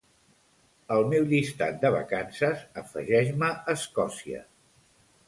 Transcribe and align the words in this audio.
Al 0.95 1.03
meu 1.11 1.27
llistat 1.33 1.77
de 1.83 1.91
vacances 1.95 2.63
afegeix-me 2.83 3.51
Escòcia. 3.75 4.41